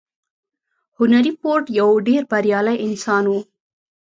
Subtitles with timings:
[0.97, 3.33] هنري فورډ يو ډېر بريالی انسان و.